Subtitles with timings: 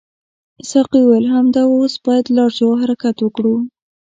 [0.69, 3.55] ساقي وویل همدا اوس باید لاړ شو او حرکت وکړو.